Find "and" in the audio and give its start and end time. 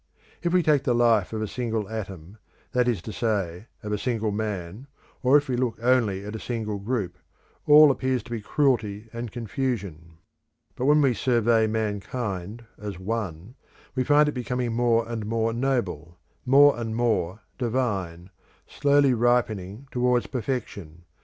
9.13-9.31, 15.07-15.23, 16.79-16.95